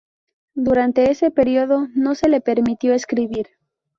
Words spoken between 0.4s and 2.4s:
Durante ese periodo no se